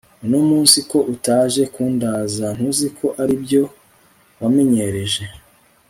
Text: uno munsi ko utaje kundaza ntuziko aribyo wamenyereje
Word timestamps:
uno 0.25 0.39
munsi 0.49 0.77
ko 0.89 0.97
utaje 1.13 1.63
kundaza 1.73 2.45
ntuziko 2.55 3.05
aribyo 3.21 3.63
wamenyereje 4.41 5.23